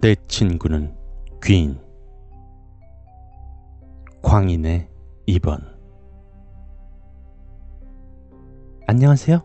[0.00, 0.96] 내 친구는
[1.44, 1.78] 귀인
[4.22, 4.88] 광인의
[5.28, 5.62] 2번
[8.86, 9.44] 안녕하세요.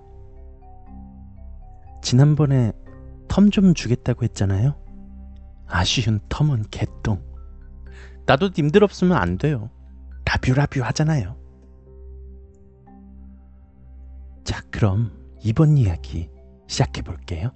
[2.02, 2.72] 지난번에
[3.28, 4.76] 텀 좀 주겠다고 했잖아요.
[5.68, 7.22] 아쉬운 텀은 개똥.
[8.26, 9.70] 나도 님들 없으면 안 돼요.
[10.24, 11.36] 라뷰라뷰 하잖아요.
[14.46, 15.12] 자, 그럼
[15.44, 16.30] 이번 이야기
[16.68, 17.52] 시작해 볼게요.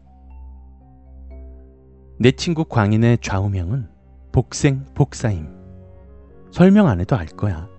[2.21, 3.87] 내 친구 광인의 좌우명은
[4.33, 5.47] 복생 복사임.
[6.51, 7.69] 설명 안 해도 알 거야.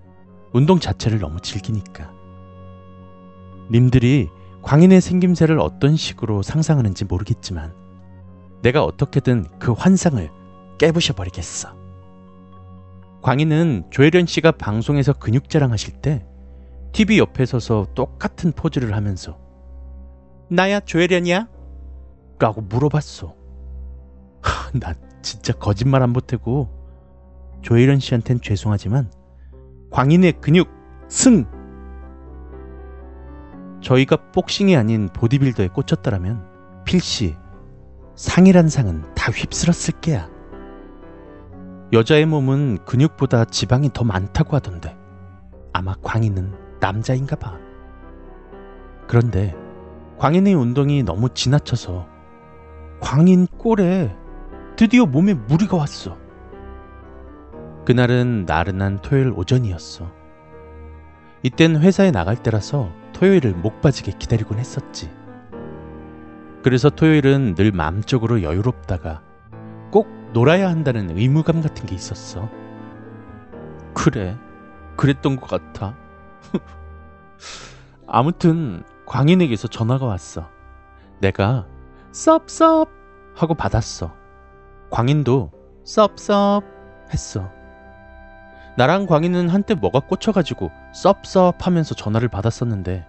[0.51, 2.11] 운동 자체를 너무 즐기니까.
[3.69, 4.29] 님들이
[4.63, 7.75] 광인의 생김새를 어떤 식으로 상상하는지 모르겠지만
[8.63, 10.27] 내가 어떻게든 그 환상을
[10.79, 11.75] 깨부셔 버리겠어.
[13.21, 16.25] 광인은 조혜련 씨가 방송에서 근육 자랑하실 때
[16.93, 19.37] TV 옆에 서서 똑같은 포즈를 하면서
[20.49, 21.47] 나야 조혜련이야?
[22.39, 23.40] 라고 물어봤어.
[24.73, 26.69] 하, 나 진짜 거짓말 안 보태고
[27.61, 29.11] 조혜련 씨한텐 죄송하지만
[29.91, 30.69] 광인의 근육
[31.07, 31.45] 승!
[33.81, 36.45] 저희가 복싱이 아닌 보디빌더에 꽂혔더라면
[36.85, 37.35] 필시
[38.15, 40.29] 상이란 상은 다 휩쓸었을 게야.
[41.91, 44.95] 여자의 몸은 근육보다 지방이 더 많다고 하던데
[45.73, 47.57] 아마 광인은 남자인가 봐.
[49.07, 49.55] 그런데
[50.19, 52.07] 광인의 운동이 너무 지나쳐서
[53.01, 54.15] 광인 꼴에
[54.75, 56.17] 드디어 몸에 무리가 왔어.
[57.85, 60.11] 그날은 나른한 토요일 오전이었어.
[61.43, 65.11] 이땐 회사에 나갈 때라서 토요일을 목 빠지게 기다리곤 했었지.
[66.63, 69.21] 그래서 토요일은 늘 마음적으로 여유롭다가
[69.91, 72.49] 꼭 놀아야 한다는 의무감 같은 게 있었어.
[73.93, 74.37] 그래,
[74.95, 75.95] 그랬던 것 같아.
[78.07, 80.49] 아무튼 광인에게서 전화가 왔어.
[81.19, 81.67] 내가
[82.11, 82.89] 썹썹
[83.35, 84.20] 하고 받았어.
[84.91, 85.51] 광인도
[85.83, 86.63] 썹썹
[87.13, 87.49] 했어.
[88.77, 93.05] 나랑 광인은 한때 뭐가 꽂혀가지고 썹썹 하면서 전화를 받았었는데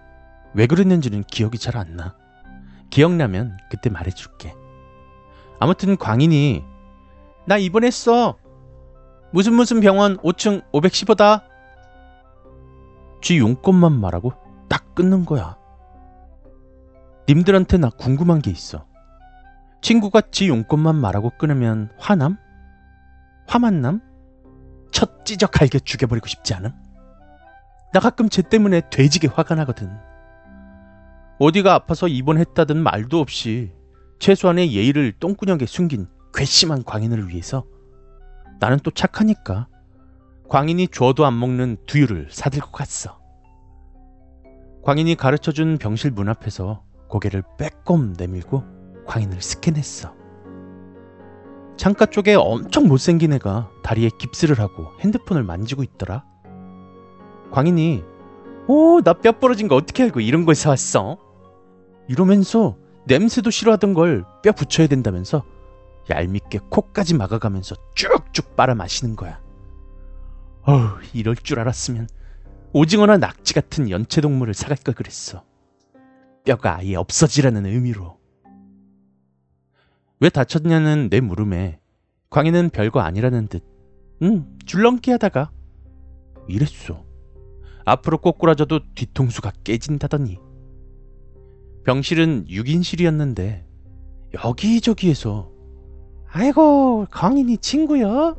[0.53, 2.15] 왜 그랬는지는 기억이 잘 안 나.
[2.89, 4.53] 기억나면 그때 말해줄게.
[5.59, 6.63] 아무튼 광인이
[7.45, 8.37] 나 입원했어.
[9.31, 11.43] 무슨 무슨 병원 5층 515다.
[13.21, 14.33] 쥐 용건만 말하고
[14.69, 15.57] 딱 끊는 거야.
[17.27, 18.85] 님들한테 나 궁금한 게 있어.
[19.83, 22.37] 친구가 지 용건만 말하고 끊으면 화남?
[23.47, 23.99] 화만남?
[24.91, 26.71] 첫 찌적할게 죽여버리고 싶지 않음?
[27.91, 29.91] 나 가끔 쟤 때문에 돼지게 화가 나거든.
[31.37, 33.73] 어디가 아파서 입원했다든 말도 없이
[34.19, 37.65] 최소한의 예의를 똥구녕에 숨긴 괘씸한 광인을 위해서
[38.61, 39.67] 나는 또 착하니까
[40.47, 43.19] 광인이 줘도 안 먹는 두유를 사들고 갔어.
[44.83, 50.13] 광인이 가르쳐준 병실 문 앞에서 고개를 빼꼼 내밀고 광인을 스캔했어.
[51.77, 56.23] 창가 쪽에 엄청 못생긴 애가 다리에 깁스를 하고 핸드폰을 만지고 있더라.
[57.51, 58.03] 광인이
[58.67, 61.17] 오, 나 뼈 부러진 거 어떻게 알고 이런 걸 사왔어?
[62.07, 65.43] 이러면서 냄새도 싫어하던 걸 뼈 붙여야 된다면서
[66.09, 69.41] 얄밉게 코까지 막아가면서 쭉쭉 빨아 마시는 거야.
[70.65, 72.07] 어우, 이럴 줄 알았으면
[72.73, 75.43] 오징어나 낙지 같은 연체동물을 사갈 걸 그랬어.
[76.45, 78.17] 뼈가 아예 없어지라는 의미로.
[80.23, 81.81] 왜 다쳤냐는 내 물음에
[82.29, 83.61] 광희는 별거 아니라는 듯,
[84.21, 85.51] 응, 줄넘기 하다가
[86.47, 87.03] 이랬어.
[87.83, 90.39] 앞으로 꼬꾸라져도 뒤통수가 깨진다더니.
[91.83, 93.65] 병실은 6인실이었는데
[94.45, 95.51] 여기저기에서
[96.31, 98.37] 아이고 광인이 친구요?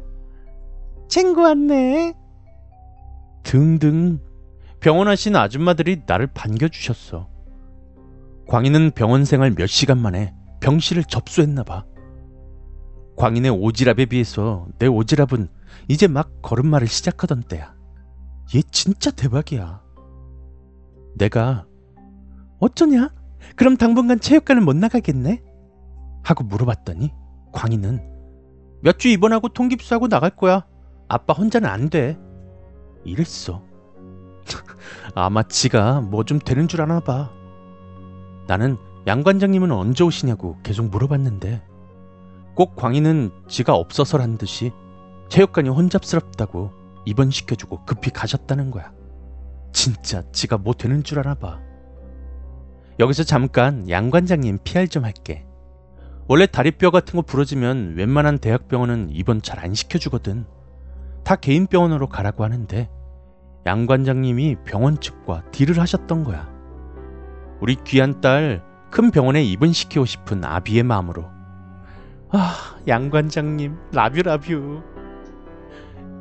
[1.07, 2.15] 친구 왔네.
[3.43, 4.21] 등등
[4.81, 7.29] 병원 하신 아줌마들이 나를 반겨주셨어.
[8.49, 10.33] 광인은 병원 생활 몇 시간 만에
[10.65, 11.85] 병실을 접수했나 봐.
[13.19, 15.49] 광인의 오지랖에 비해서 내 오지랖은
[15.89, 17.75] 이제 막 걸음마를 시작하던 때야.
[18.55, 19.83] 얘 진짜 대박이야.
[21.19, 21.67] 내가
[22.61, 23.11] 어쩌냐?
[23.57, 25.43] 그럼 당분간 체육관을 못 나가겠네?
[26.25, 27.13] 하고 물어봤더니
[27.53, 28.01] 광희는
[28.83, 30.65] 몇 주 입원하고 통깁스하고 나갈 거야.
[31.09, 32.19] 아빠 혼자는 안 돼.
[33.05, 33.63] 이랬어.
[35.15, 37.31] 아마 지가 뭐 좀 되는 줄 아나 봐.
[38.47, 41.63] 나는 양 관장님은 언제 오시냐고 계속 물어봤는데
[42.55, 44.73] 꼭 광희는 지가 없어서란 듯이
[45.29, 46.71] 체육관이 혼잡스럽다고
[47.05, 48.93] 입원시켜주고 급히 가셨다는 거야.
[49.73, 51.61] 진짜 지가 뭐 되는 줄 아나 봐.
[52.99, 55.45] 여기서 잠깐 양 관장님 PR 좀 할게.
[56.29, 60.47] 원래 다리뼈 같은 거 부러지면 웬만한 대학병원은 입원 잘 안 시켜주거든.
[61.25, 62.89] 다 개인 병원으로 가라고 하는데
[63.67, 66.49] 양 관장님이 병원 측과 딜을 하셨던 거야.
[67.61, 68.63] 우리 귀한 딸
[68.95, 71.29] 큰 병원에 입원시키고 싶은 아비의 마음으로
[72.31, 74.85] 아, 양관장님, 라뷰라뷰.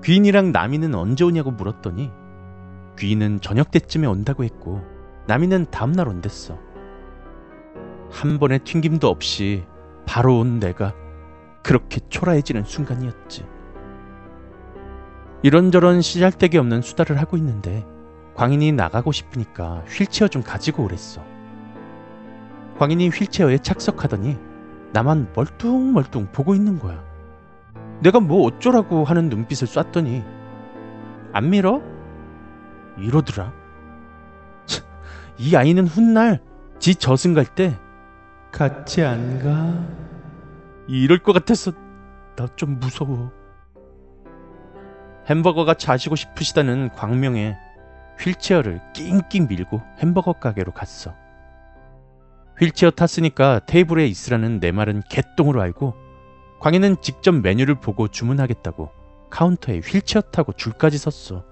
[0.04, 2.10] 귀인이랑 나미는 언제 오냐고 물었더니
[2.98, 4.82] 귀인은 저녁 때쯤에 온다고 했고
[5.28, 6.58] 나미는 다음날 온댔어.
[8.10, 9.66] 한 번의 튕김도 없이
[10.08, 10.96] 바로 온 내가
[11.62, 13.46] 그렇게 초라해지는 순간이었지.
[15.44, 17.86] 이런저런 시잘데기 없는 수다를 하고 있는데
[18.34, 21.33] 광인이 나가고 싶으니까 휠체어 좀 가지고 오랬어.
[22.78, 24.38] 광인이 휠체어에 착석하더니
[24.94, 27.04] 나만 멀뚱멀뚱 보고 있는 거야.
[28.02, 30.24] 내가 뭐 어쩌라고 하는 눈빛을 쐈더니
[31.32, 31.82] 안 밀어?
[32.98, 33.54] 이러더라.
[34.66, 34.86] 참,
[35.38, 36.42] 이 아이는 훗날
[36.80, 37.78] 지 저승 갈 때
[38.52, 39.74] 같이 안 가?
[40.88, 41.72] 이럴 것 같아서
[42.36, 43.32] 나 좀 무서워.
[45.30, 47.56] 햄버거가 자시고 싶으시다는 광명에
[48.20, 51.14] 휠체어를 낑낑 밀고 햄버거 가게로 갔어.
[52.60, 55.96] 휠체어 탔으니까 테이블에 있으라는 내 말은 개똥으로 알고
[56.60, 58.92] 광희는 직접 메뉴를 보고 주문하겠다고
[59.30, 61.44] 카운터에 휠체어 타고 줄까지 섰어.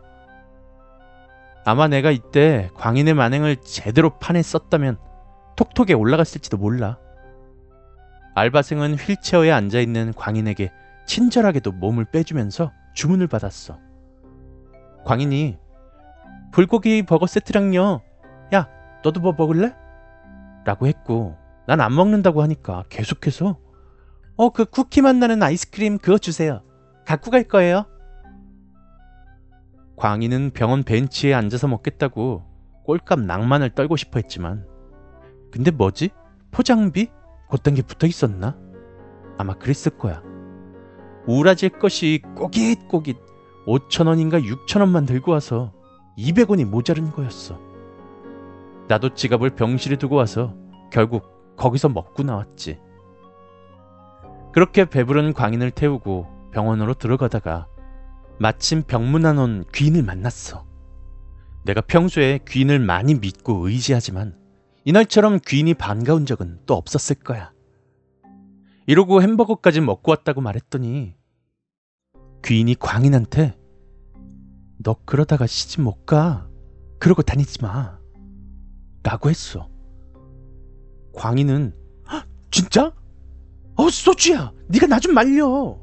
[1.65, 4.97] 아마 내가 이때 광인의 만행을 제대로 판에 썼다면
[5.55, 6.97] 톡톡에 올라갔을지도 몰라.
[8.35, 10.71] 알바생은 휠체어에 앉아있는 광인에게
[11.05, 13.77] 친절하게도 몸을 빼주면서 주문을 받았어.
[15.05, 15.57] 광인이
[16.51, 18.01] 불고기 버거 세트랑요.
[18.53, 18.69] 야,
[19.03, 19.73] 너도 뭐 먹을래?
[20.65, 21.35] 라고 했고
[21.67, 23.57] 난 안 먹는다고 하니까 계속해서
[24.37, 26.61] 어, 그 쿠키 맛 나는 아이스크림 그거 주세요.
[27.05, 27.85] 갖고 갈 거예요.
[29.97, 32.43] 광희는 병원 벤치에 앉아서 먹겠다고
[32.85, 34.65] 꼴값 낭만을 떨고 싶어 했지만
[35.51, 36.09] 근데 뭐지?
[36.51, 37.09] 포장비?
[37.49, 38.57] 곧단 게 붙어 있었나?
[39.37, 40.21] 아마 그랬을 거야.
[41.27, 43.17] 우라질 것이 꼬깃꼬깃
[43.67, 45.73] 5천원인가 6천원만 들고 와서
[46.17, 47.59] 200원이 모자른 거였어.
[48.91, 50.53] 나도 지갑을 병실에 두고 와서
[50.91, 52.77] 결국 거기서 먹고 나왔지.
[54.51, 57.69] 그렇게 배부른 광인을 태우고 병원으로 들어가다가
[58.37, 60.65] 마침 병문안 온 귀인을 만났어.
[61.63, 64.37] 내가 평소에 귀인을 많이 믿고 의지하지만
[64.83, 67.53] 이날처럼 귀인이 반가운 적은 또 없었을 거야.
[68.87, 71.15] 이러고 햄버거까지 먹고 왔다고 말했더니
[72.43, 73.57] 귀인이 광인한테
[74.83, 76.49] 너 그러다가 시집 못 가.
[76.99, 78.00] 그러고 다니지 마.
[79.03, 79.67] 라고 했어.
[81.13, 81.73] 광인은
[82.51, 82.93] 진짜?
[83.75, 85.79] 어 소주야 네가 나 좀 말려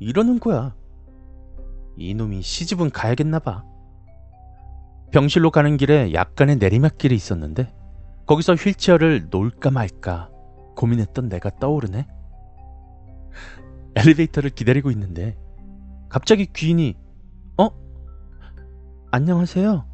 [0.00, 0.74] 이러는 거야
[1.96, 3.64] 이놈이 시집은 가야겠나 봐
[5.12, 7.72] 병실로 가는 길에 약간의 내리막길이 있었는데
[8.26, 10.30] 거기서 휠체어를 놓을까 말까
[10.76, 12.06] 고민했던 내가 떠오르네
[13.94, 15.36] 엘리베이터를 기다리고 있는데
[16.08, 16.96] 갑자기 귀인이
[17.58, 17.68] 어?
[19.12, 19.86] 안녕하세요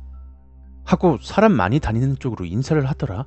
[0.84, 3.26] 하고 사람 많이 다니는 쪽으로 인사를 하더라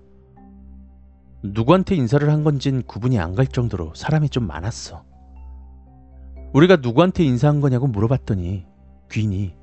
[1.43, 5.03] 누구한테 인사를 한 건진 구분이 안 갈 정도로 사람이 좀 많았어.
[6.53, 8.65] 우리가 누구한테 인사한 거냐고 물어봤더니
[9.11, 9.55] 귀인이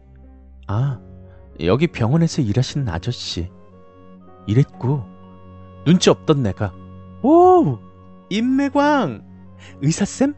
[0.67, 1.01] 아
[1.61, 3.49] 여기 병원에서 일하시는 아저씨
[4.47, 5.05] 이랬고
[5.87, 6.73] 눈치 없던 내가
[7.23, 7.79] 오
[8.29, 9.23] 임매광
[9.83, 10.35] 의사쌤?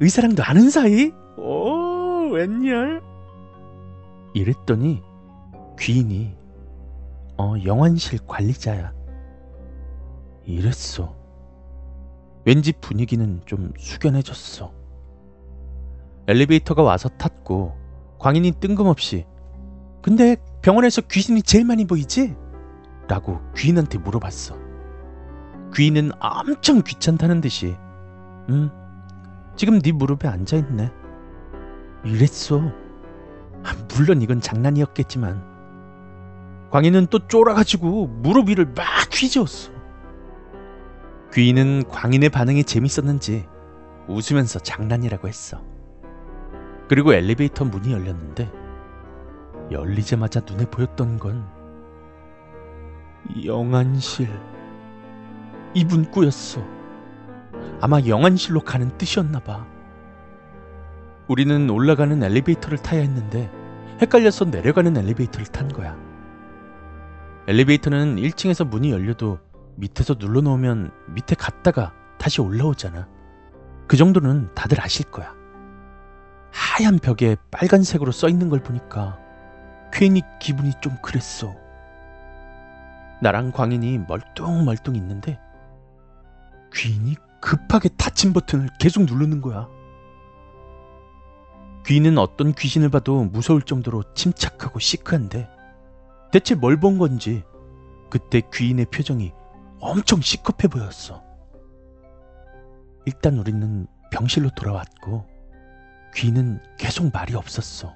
[0.00, 1.12] 의사랑도 아는 사이?
[1.36, 3.02] 오 웬열?
[4.34, 5.02] 이랬더니
[5.78, 6.34] 귀인이
[7.40, 8.92] 어 영환실 관리자야
[10.44, 11.16] 이랬어.
[12.44, 14.70] 왠지 분위기는 좀 숙연해졌어.
[16.28, 17.72] 엘리베이터가 와서 탔고
[18.18, 19.24] 광인이 뜬금없이
[20.02, 22.36] 근데 병원에서 귀신이 제일 많이 보이지?
[23.08, 24.58] 라고 귀인한테 물어봤어.
[25.74, 27.74] 귀인은 엄청 귀찮다는 듯이
[28.50, 28.70] 응
[29.56, 30.92] 지금 네 무릎에 앉아있네.
[32.04, 32.60] 이랬어.
[33.62, 35.59] 아, 물론 이건 장난이었겠지만
[36.70, 39.72] 광인은 또 쫄아가지고 무릎 위를 막 휘저었어.
[41.32, 43.46] 귀인은 광인의 반응이 재밌었는지
[44.08, 45.62] 웃으면서 장난이라고 했어.
[46.88, 48.50] 그리고 엘리베이터 문이 열렸는데
[49.70, 51.46] 열리자마자 눈에 보였던 건
[53.44, 54.28] 영안실
[55.74, 56.64] 이 문구였어.
[57.80, 59.66] 아마 영안실로 가는 뜻이었나 봐.
[61.28, 63.50] 우리는 올라가는 엘리베이터를 타야 했는데
[64.00, 66.09] 헷갈려서 내려가는 엘리베이터를 탄 거야.
[67.50, 69.40] 엘리베이터는 1층에서 문이 열려도
[69.74, 73.08] 밑에서 눌러놓으면 밑에 갔다가 다시 올라오잖아.
[73.88, 75.34] 그 정도는 다들 아실 거야.
[76.52, 79.18] 하얀 벽에 빨간색으로 써 있는 걸 보니까
[79.92, 81.52] 괜히 기분이 좀 그랬어.
[83.20, 85.40] 나랑 광인이 멀뚱멀뚱 있는데
[86.72, 89.68] 귀인이 급하게 닫힌 버튼을 계속 누르는 거야.
[91.84, 95.48] 귀인은 어떤 귀신을 봐도 무서울 정도로 침착하고 시크한데
[96.32, 97.42] 대체 뭘 본 건지
[98.10, 99.32] 그때 귀인의 표정이
[99.80, 101.22] 엄청 시급해 보였어.
[103.06, 105.26] 일단 우리는 병실로 돌아왔고
[106.14, 107.94] 귀는 계속 말이 없었어.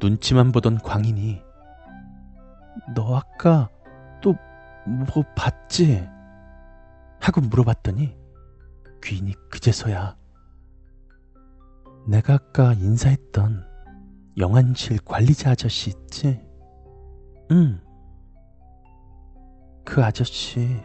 [0.00, 1.40] 눈치만 보던 광인이
[2.94, 3.68] 너 아까
[4.20, 4.34] 또
[4.84, 6.08] 뭐 봤지?
[7.20, 8.16] 하고 물어봤더니
[9.04, 10.16] 귀인이 그제서야
[12.08, 13.64] 내가 아까 인사했던
[14.38, 16.40] 영안실 관리자 아저씨 있지?
[17.52, 17.80] 응.
[19.84, 20.80] 그 아저씨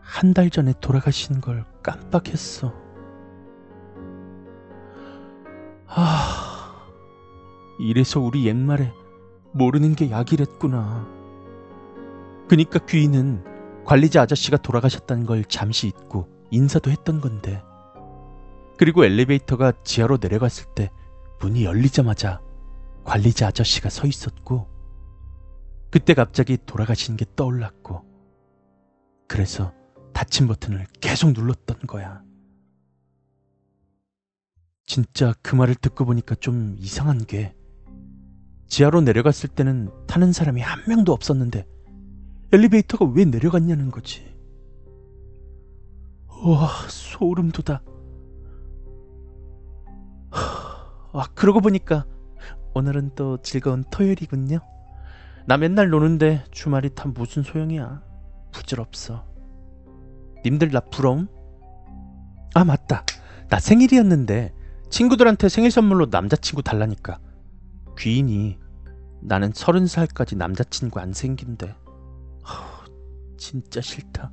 [0.00, 2.74] 한 달 전에 돌아가신 걸 깜빡했어.
[5.86, 6.86] 아,
[7.78, 8.92] 이래서 우리 옛말에
[9.52, 11.06] 모르는 게 약이랬구나.
[12.48, 17.62] 그니까 귀인은 관리자 아저씨가 돌아가셨다는 걸 잠시 잊고 인사도 했던 건데.
[18.78, 20.90] 그리고 엘리베이터가 지하로 내려갔을 때
[21.40, 22.40] 문이 열리자마자
[23.04, 24.66] 관리자 아저씨가 서 있었고,
[25.92, 28.02] 그때 갑자기 돌아가신 게 떠올랐고,
[29.28, 29.74] 그래서
[30.14, 32.22] 닫힌 버튼을 계속 눌렀던 거야.
[34.86, 37.54] 진짜 그 말을 듣고 보니까 좀 이상한 게,
[38.68, 41.66] 지하로 내려갔을 때는 타는 사람이 한 명도 없었는데,
[42.54, 44.34] 엘리베이터가 왜 내려갔냐는 거지.
[46.42, 47.82] 와, 소름 돋아.
[51.12, 52.06] 아, 그러고 보니까
[52.74, 54.60] 오늘은 또 즐거운 토요일이군요.
[55.46, 58.02] 나 맨날 노는데 주말이 다 무슨 소용이야.
[58.52, 59.24] 부질없어.
[60.44, 61.28] 님들 나 부러움?
[62.54, 63.04] 아, 맞다.
[63.48, 64.54] 나 생일이었는데
[64.90, 67.18] 친구들한테 생일 선물로 남자친구 달라니까.
[67.98, 68.58] 귀인이
[69.22, 71.68] 나는 서른 살까지 남자친구 안 생긴대.
[71.68, 72.84] 허,
[73.36, 74.32] 진짜 싫다.